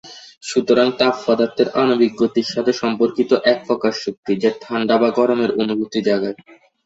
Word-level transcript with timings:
সুতরাং 0.43 0.87
তাপ 0.99 1.15
পদার্থের 1.25 1.67
আণবিক 1.75 2.11
গতির 2.15 2.47
সাথে 2.53 2.71
সম্পর্কিত 2.73 3.31
এক 3.45 3.59
প্রকার 3.67 3.93
শক্তি 4.03 4.31
যা 4.37 4.51
ঠান্ডা 4.61 4.95
বা 4.97 5.09
গরমের 5.19 5.51
অনুভূতি 5.61 5.99
জাগায়। 6.07 6.37